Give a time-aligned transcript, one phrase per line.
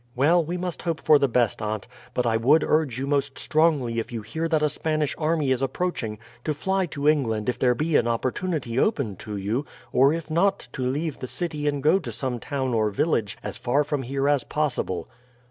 [0.15, 3.99] "Well, we must hope for the best, aunt; but I would urge you most strongly
[3.99, 7.75] if you hear that a Spanish army is approaching to fly to England if there
[7.75, 11.99] be an opportunity open to you, or if not to leave the city and go
[11.99, 15.07] to some town or village as far from here as possible."